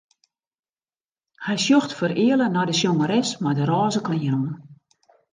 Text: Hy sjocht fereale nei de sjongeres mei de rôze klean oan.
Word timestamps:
Hy 1.45 1.55
sjocht 1.63 1.91
fereale 1.99 2.47
nei 2.51 2.65
de 2.69 2.75
sjongeres 2.79 3.29
mei 3.41 3.53
de 3.57 3.65
rôze 3.67 4.01
klean 4.07 4.35
oan. 4.47 4.55